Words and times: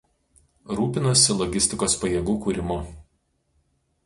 Rūpinosi 0.79 1.35
logistikos 1.43 1.99
pajėgų 2.05 2.37
kūrimu. 2.47 2.79